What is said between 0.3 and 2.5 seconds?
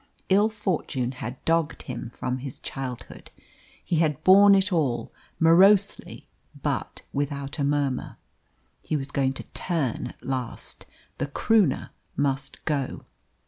fortune had dogged him from